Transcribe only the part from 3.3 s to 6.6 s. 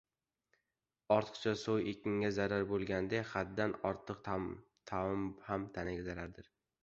haddan ortiq taom ham tanaga zarardir.